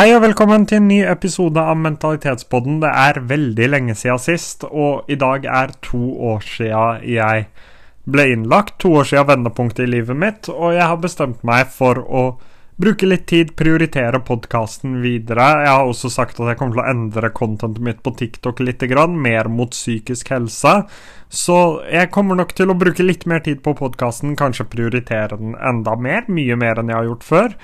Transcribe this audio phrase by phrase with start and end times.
[0.00, 2.78] Hei og velkommen til en ny episode av Mentalitetspodden.
[2.80, 7.42] Det er veldig lenge siden sist, og i dag er to år siden jeg
[8.08, 8.78] ble innlagt.
[8.80, 12.22] To år siden vendepunktet i livet mitt, og jeg har bestemt meg for å
[12.80, 15.46] bruke litt tid, prioritere podkasten videre.
[15.64, 18.84] Jeg har også sagt at jeg kommer til å endre contentet mitt på TikTok litt,
[19.20, 20.74] mer mot psykisk helse.
[21.28, 21.58] Så
[21.92, 25.94] jeg kommer nok til å bruke litt mer tid på podkasten, kanskje prioritere den enda
[25.96, 27.56] mer, mye mer enn jeg har gjort før.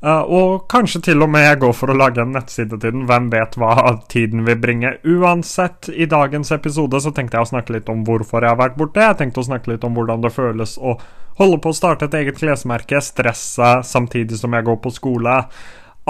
[0.00, 3.08] Uh, og kanskje til og med jeg går for å lage en nettside til den.
[3.10, 3.74] Hvem vet hva
[4.08, 4.94] tiden vil bringe.
[5.04, 8.78] Uansett, i dagens episode så tenkte jeg å snakke litt om hvorfor jeg har vært
[8.80, 9.02] borte.
[9.04, 10.96] Jeg tenkte å snakke litt om hvordan det føles å
[11.38, 15.36] holde på å starte et eget klesmerke, stresse samtidig som jeg går på skole.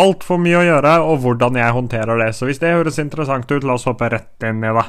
[0.01, 2.33] Altfor mye å gjøre, og hvordan jeg håndterer det.
[2.39, 4.89] Så hvis det høres interessant ut, la oss hoppe rett inn i det.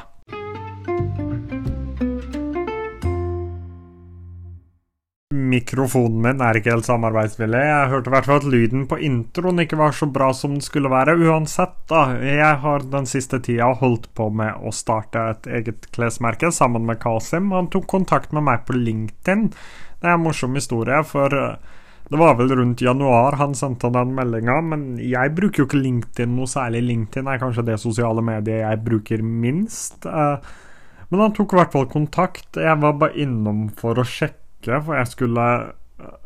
[5.52, 7.60] mikrofonen min er ikke helt samarbeidsvillig.
[7.66, 10.64] Jeg hørte i hvert fall at lyden på introen ikke var så bra som den
[10.64, 11.16] skulle være.
[11.20, 12.04] Uansett, da.
[12.24, 17.00] Jeg har den siste tida holdt på med å starte et eget klesmerke sammen med
[17.02, 17.52] Kasim.
[17.54, 19.50] Han tok kontakt med meg på LinkedIn.
[20.02, 21.78] Det er en morsom historie, for eh,
[22.10, 26.34] det var vel rundt januar han sendte den meldinga, men jeg bruker jo ikke LinkedIn
[26.36, 26.82] noe særlig.
[26.88, 30.04] LinkedIn er kanskje det sosiale mediet jeg bruker minst.
[30.04, 30.50] Eh,
[31.08, 32.58] men han tok i hvert fall kontakt.
[32.58, 35.46] Jeg var bare innom for å sjekke for jeg skulle
[36.02, 36.18] eh,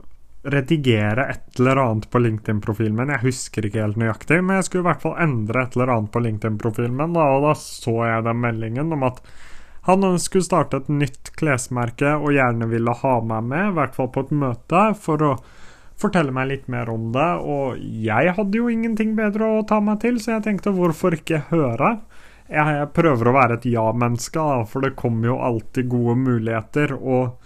[0.56, 3.12] redigere et eller annet på LinkedIn-profilen min.
[3.12, 6.14] Jeg husker ikke helt nøyaktig, men jeg skulle i hvert fall endre et eller annet
[6.14, 7.20] på LinkedIn-profilen min.
[7.20, 9.20] Og da så jeg den meldingen om at
[9.86, 14.10] han skulle starte et nytt klesmerke og gjerne ville ha meg med, i hvert fall
[14.14, 15.32] på et møte, for å
[15.96, 17.28] fortelle meg litt mer om det.
[17.46, 21.46] Og jeg hadde jo ingenting bedre å ta meg til, så jeg tenkte hvorfor ikke
[21.52, 21.96] høre?
[22.50, 26.94] Jeg prøver å være et ja-menneske, for det kommer jo alltid gode muligheter.
[26.98, 27.38] og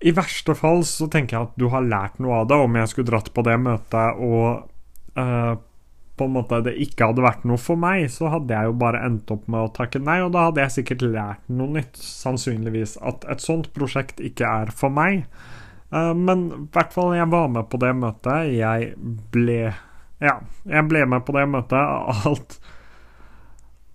[0.00, 2.88] i verste fall så tenker jeg at du har lært noe av det, om jeg
[2.88, 4.62] skulle dratt på det møtet og
[5.20, 5.54] uh,
[6.20, 9.00] på en måte det ikke hadde vært noe for meg, så hadde jeg jo bare
[9.06, 12.98] endt opp med å takke nei, og da hadde jeg sikkert lært noe nytt, sannsynligvis,
[13.00, 15.24] at et sånt prosjekt ikke er for meg.
[15.90, 18.52] Uh, men i hvert fall, jeg var med på det møtet.
[18.54, 18.92] Jeg
[19.34, 19.62] ble
[20.20, 20.36] Ja,
[20.68, 21.80] jeg ble med på det møtet.
[22.28, 22.60] Alt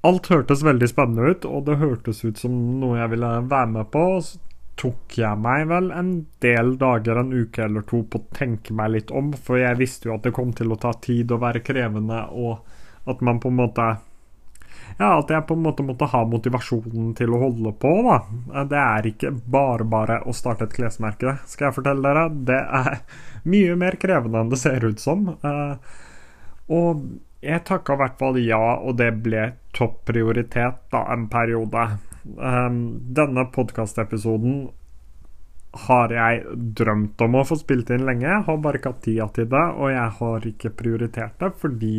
[0.05, 3.89] Alt hørtes veldig spennende ut, og det hørtes ut som noe jeg ville være med
[3.93, 4.03] på
[4.79, 6.09] tok jeg meg vel en
[6.43, 9.31] del dager, en uke eller to, på å tenke meg litt om.
[9.33, 13.09] For jeg visste jo at det kom til å ta tid og være krevende, og
[13.09, 13.95] at man på en måte
[14.99, 18.63] Ja, at jeg på en måte måtte ha motivasjonen til å holde på, da.
[18.69, 22.27] Det er ikke bare bare å starte et klesmerke, skal jeg fortelle dere.
[22.47, 22.99] Det er
[23.51, 25.25] mye mer krevende enn det ser ut som.
[25.35, 25.95] Eh,
[26.75, 27.01] og
[27.45, 31.87] jeg takka i hvert fall ja, og det ble topp prioritet da en periode.
[32.25, 32.79] Um,
[33.13, 34.69] denne podkastepisoden
[35.85, 38.25] har jeg drømt om å få spilt inn lenge.
[38.27, 41.95] Jeg har bare ikke hatt tida til det, og jeg har ikke prioritert det fordi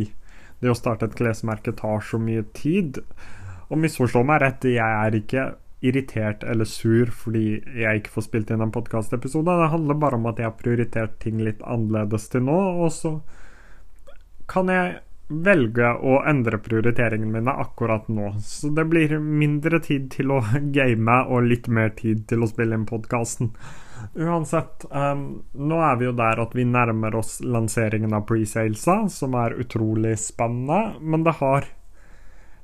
[0.59, 2.99] det å starte et klesmerke tar så mye tid.
[3.69, 5.47] Og misforstå meg rett, jeg er ikke
[5.85, 9.57] irritert eller sur fordi jeg ikke får spilt inn en podkastepisode.
[9.61, 13.19] Det handler bare om at jeg har prioritert ting litt annerledes til nå, og så
[14.49, 18.31] kan jeg velge å endre prioriteringene mine akkurat nå.
[18.43, 20.41] Så det blir mindre tid til å
[20.77, 23.51] game og litt mer tid til å spille inn podkasten.
[24.17, 29.35] Uansett, um, nå er vi jo der at vi nærmer oss lanseringen av presalesa, som
[29.39, 30.99] er utrolig spennende.
[31.01, 31.67] Men det har,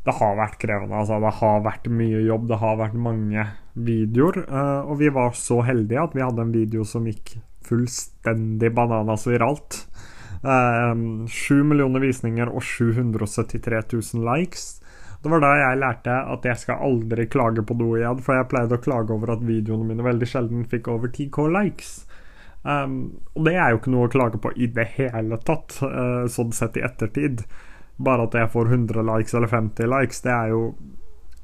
[0.06, 1.01] det har vært krevende.
[1.01, 1.19] Altså.
[1.24, 4.44] Det har vært mye jobb, det har vært mange videoer.
[4.47, 9.28] Uh, og vi var så heldige at vi hadde en video som gikk fullstendig bananas
[9.28, 9.84] viralt.
[10.44, 14.81] Um, 7 millioner visninger og 773 000 likes.
[15.24, 18.50] Det var da jeg lærte at jeg skal aldri klage på noe igjen, for jeg
[18.52, 21.94] pleide å klage over at videoene mine veldig sjelden fikk over 10K likes.
[22.64, 26.26] Um, og det er jo ikke noe å klage på i det hele tatt, uh,
[26.31, 27.46] sånn sett i ettertid.
[28.04, 30.66] Bare at jeg får 100 likes eller 50 likes, det er jo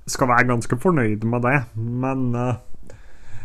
[0.10, 2.56] Skal være ganske fornøyd med det, men uh,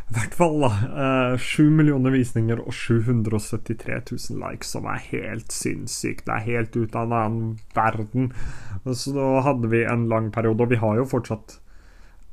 [0.04, 0.68] i hvert fall, da.
[1.04, 6.26] Eh, sju millioner visninger og 773 000 likes, som er helt sinnssykt.
[6.26, 8.28] Det er helt ut av en annen verden.
[8.84, 11.56] Så da hadde vi en lang periode, og vi har jo fortsatt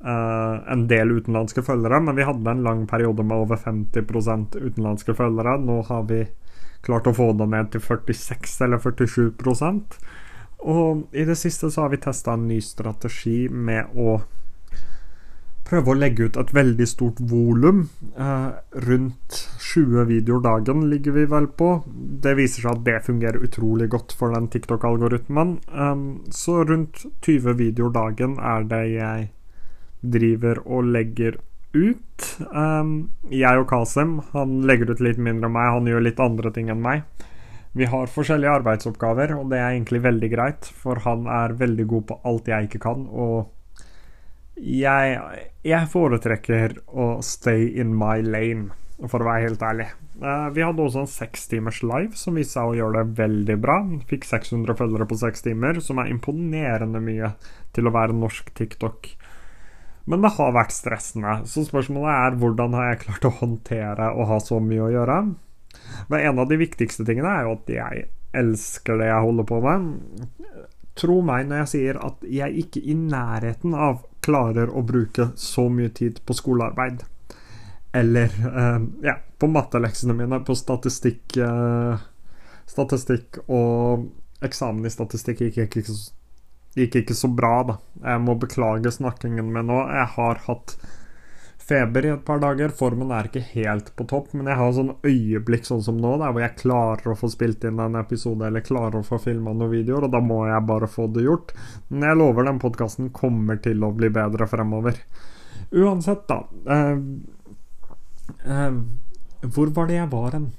[0.03, 5.15] uh, en del utenlandske følgere, men vi hadde en lang periode med over 50% utenlandske
[5.15, 5.56] følgere.
[5.63, 6.25] Nå har vi
[6.85, 9.97] klart å få det ned til 46 eller 47%
[10.65, 14.19] Og i det siste så har vi testa en ny strategi med å
[15.71, 17.85] prøve å legge ut et veldig stort volum.
[18.19, 18.50] Eh,
[18.88, 19.38] rundt
[19.71, 21.69] 20 videoer dagen ligger vi vel på.
[21.88, 25.56] Det viser seg at det fungerer utrolig godt for den TikTok-algoritmen.
[25.71, 26.01] Eh,
[26.35, 29.29] så rundt 20 videoer dagen er det jeg
[30.01, 31.39] driver og legger
[31.71, 32.27] ut.
[32.44, 32.94] Eh,
[33.31, 36.74] jeg og Kasim han legger ut litt mindre enn meg, han gjør litt andre ting
[36.74, 37.07] enn meg.
[37.71, 42.07] Vi har forskjellige arbeidsoppgaver, og det er egentlig veldig greit, for han er veldig god
[42.09, 43.47] på alt jeg ikke kan, og
[44.62, 45.19] jeg,
[45.65, 48.71] jeg foretrekker å stay in my lane,
[49.09, 49.87] for å være helt ærlig.
[50.21, 53.77] Uh, vi hadde også en sekstimers live som viste seg å gjøre det veldig bra.
[54.09, 57.33] Fikk 600 følgere på seks timer, som er imponerende mye
[57.73, 59.13] til å være norsk TikTok.
[60.09, 64.25] Men det har vært stressende, så spørsmålet er hvordan har jeg klart å håndtere å
[64.29, 65.17] ha så mye å gjøre?
[66.09, 68.07] Men en av de viktigste tingene er jo at jeg
[68.37, 69.91] elsker det jeg holder på med.
[70.97, 75.68] Tro meg når jeg sier at jeg ikke i nærheten av klarer å bruke så
[75.69, 77.03] mye tid på skolearbeid.
[77.94, 82.00] Eller uh, ja, på matteleksene mine, på statistikk uh,
[82.71, 84.06] Statistikk og
[84.45, 85.95] eksamen i statistikk gikk ikke,
[86.79, 87.75] gikk ikke så bra, da.
[88.06, 89.81] Jeg må beklage snakkingen min nå.
[89.91, 90.77] Jeg har hatt
[91.67, 92.73] feber i et par dager.
[92.75, 96.33] Formen er ikke helt på topp, men jeg har sånn øyeblikk sånn som nå, der
[96.33, 99.73] hvor jeg klarer å få spilt inn en episode eller klarer å få filma noen
[99.73, 101.53] videoer, og da må jeg bare få det gjort.
[101.89, 104.99] Men jeg lover den podkasten kommer til å bli bedre fremover.
[105.71, 106.41] Uansett, da.
[106.75, 106.97] Eh,
[108.45, 108.81] eh,
[109.41, 110.51] hvor var det jeg var hen?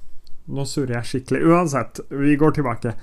[0.53, 1.45] Nå surrer jeg skikkelig.
[1.53, 2.97] Uansett, vi går tilbake.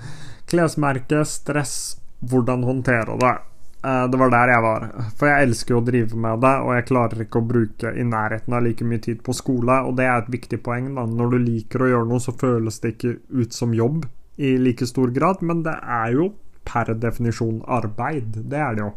[0.50, 1.76] Klesmerke, stress,
[2.20, 3.36] hvordan håndtere det.
[3.84, 4.86] Eh, det var der jeg var.
[5.16, 8.04] For jeg elsker jo å drive med det, og jeg klarer ikke å bruke i
[8.04, 10.92] nærheten av like mye tid på skole, og det er et viktig poeng.
[10.94, 11.06] da.
[11.08, 14.04] Når du liker å gjøre noe, så føles det ikke ut som jobb
[14.40, 16.30] i like stor grad, men det er jo
[16.68, 18.36] per definisjon arbeid.
[18.52, 18.92] Det er det jo.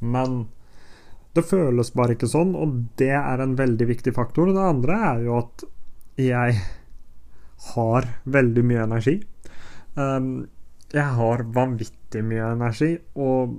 [0.00, 0.46] Men
[1.34, 4.50] det føles bare ikke sånn, og det er en veldig viktig faktor.
[4.54, 5.64] Det andre er jo at
[6.18, 6.58] jeg
[7.74, 9.20] har veldig mye energi.
[9.94, 10.48] Um,
[10.90, 13.58] jeg har vanvittig mye energi, og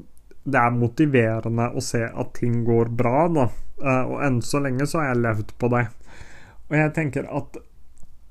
[0.52, 3.48] det er motiverende å se at ting går bra, da.
[3.80, 5.86] Eh, og enn så lenge så har jeg levd på det.
[6.70, 7.60] Og jeg tenker at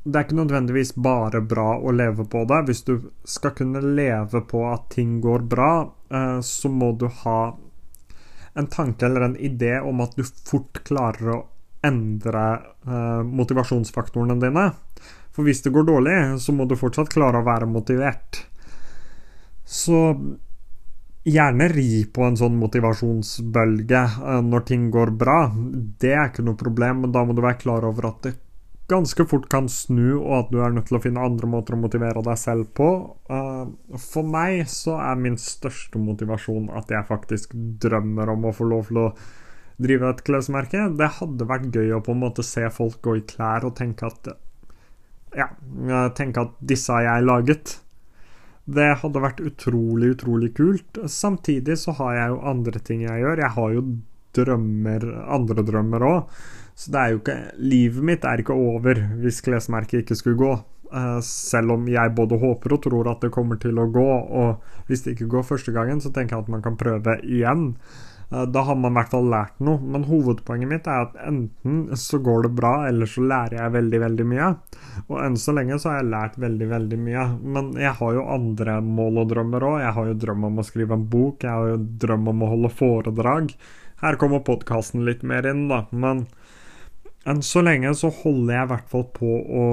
[0.09, 2.63] det er ikke nødvendigvis bare bra å leve på det.
[2.69, 2.95] Hvis du
[3.29, 5.73] skal kunne leve på at ting går bra,
[6.11, 7.41] eh, så må du ha
[8.59, 11.45] en tanke eller en idé om at du fort klarer å
[11.87, 12.45] endre
[12.87, 14.71] eh, motivasjonsfaktorene dine.
[15.35, 18.43] For hvis det går dårlig, så må du fortsatt klare å være motivert.
[19.69, 20.01] Så
[21.27, 25.41] Gjerne ri på en sånn motivasjonsbølge eh, når ting går bra.
[26.01, 28.35] Det er ikke noe problem, men da må du være klar over at det
[28.89, 31.81] ganske fort kan snu, og at du er nødt til å finne andre måter å
[31.83, 32.89] motivere deg selv på.
[33.29, 38.71] Eh, for meg så er min største motivasjon at jeg faktisk drømmer om å få
[38.71, 39.11] lov til å
[39.79, 40.87] drive et klesmerke.
[40.97, 44.09] Det hadde vært gøy å på en måte se folk gå i klær og tenke
[44.09, 44.33] at
[45.37, 45.51] ja,
[46.17, 47.77] tenke at disse har jeg laget.
[48.69, 51.01] Det hadde vært utrolig, utrolig kult.
[51.09, 53.41] Samtidig så har jeg jo andre ting jeg gjør.
[53.41, 53.85] Jeg har jo
[54.37, 55.07] drømmer,
[55.39, 56.41] andre drømmer òg.
[56.79, 60.53] Så det er jo ikke Livet mitt er ikke over hvis klesmerket ikke skulle gå.
[60.89, 64.07] Uh, selv om jeg både håper og tror at det kommer til å gå.
[64.43, 67.73] Og hvis det ikke går første gangen, så tenker jeg at man kan prøve igjen.
[68.31, 69.81] Eh, da har man i hvert fall lært noe.
[69.81, 74.01] Men hovedpoenget mitt er at enten så går det bra, eller så lærer jeg veldig,
[74.05, 74.51] veldig mye.
[75.07, 77.27] Og enn så lenge så har jeg lært veldig, veldig mye.
[77.57, 79.81] Men jeg har jo andre mål og drømmer òg.
[79.85, 82.53] Jeg har jo drøm om å skrive en bok, jeg har jo drøm om å
[82.55, 83.55] holde foredrag.
[83.99, 85.87] Her kommer podkasten litt mer inn, da.
[85.91, 86.27] Men
[87.29, 89.65] enn så lenge så holder jeg i hvert fall på å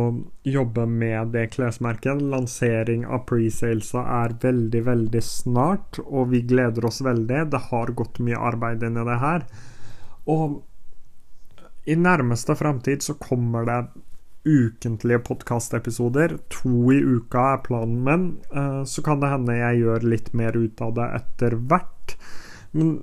[0.48, 2.24] jobbe med det klesmerket.
[2.34, 7.46] Lansering av presalesa er veldig, veldig snart, og vi gleder oss veldig.
[7.54, 9.46] Det har gått mye arbeid inn i det her.
[10.32, 10.62] Og
[11.86, 13.80] i nærmeste framtid så kommer det
[14.46, 16.38] ukentlige podkastepisoder.
[16.60, 18.26] To i uka er planen min.
[18.54, 22.18] Eh, så kan det hende jeg gjør litt mer ut av det etter hvert.
[22.76, 22.98] Men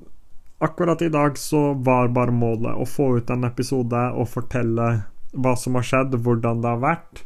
[0.62, 4.88] Akkurat i dag så var bare målet å få ut en episode og fortelle
[5.32, 7.24] hva som har skjedd, hvordan det har vært.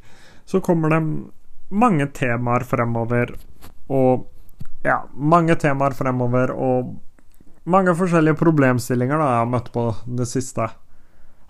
[0.49, 1.03] Så kommer det
[1.69, 3.35] mange temaer fremover,
[3.93, 4.29] og
[4.87, 6.95] ja, mange temaer fremover, og
[7.67, 10.69] mange forskjellige problemstillinger da jeg har møtt på det siste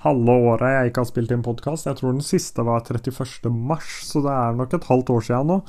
[0.07, 1.88] halve året jeg ikke har spilt inn podkast.
[1.88, 3.50] Jeg tror den siste var 31.
[3.52, 5.61] mars, så det er nok et halvt år siden nå.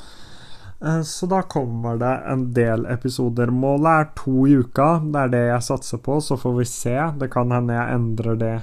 [0.86, 3.48] Eh, så da kommer det en del episoder.
[3.48, 4.98] Målet er to i uka.
[5.04, 6.98] Det er det jeg satser på, så får vi se.
[7.20, 8.58] Det kan hende jeg endrer det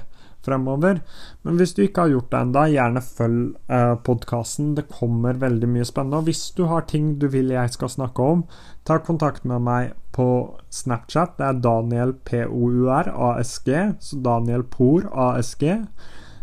[0.45, 1.01] fremover.
[1.41, 4.73] Men hvis du ikke har gjort det ennå, gjerne følg eh, podkasten.
[4.77, 6.21] Det kommer veldig mye spennende.
[6.21, 8.45] Og hvis du har ting du vil jeg skal snakke om,
[8.85, 10.29] ta kontakt med meg på
[10.71, 11.35] Snapchat.
[11.39, 15.65] Det er Daniel POUR ASG, så Daniel Por ASG.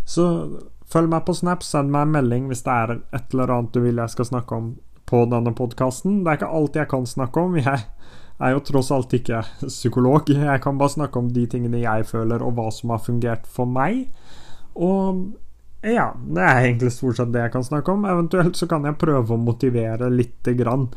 [0.05, 0.26] Så
[0.93, 3.81] følg meg på Snap, send meg en melding hvis det er et eller annet du
[3.81, 4.75] vil jeg skal snakke om
[5.12, 6.23] på denne podkasten.
[6.23, 7.59] Det er ikke alt jeg kan snakke om.
[8.42, 10.31] Jeg er jo tross alt ikke psykolog.
[10.33, 13.69] Jeg kan bare snakke om de tingene jeg føler, og hva som har fungert for
[13.71, 14.09] meg.
[14.75, 15.28] Og
[15.83, 18.04] Ja, det er egentlig stort sett det jeg kan snakke om.
[18.07, 20.88] Eventuelt så kan jeg prøve å motivere lite grann.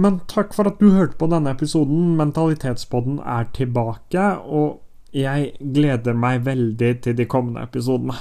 [0.00, 2.14] Men takk for at du hørte på denne episoden.
[2.16, 4.80] Mentalitetspodden er tilbake, og
[5.12, 8.16] jeg gleder meg veldig til de kommende episodene.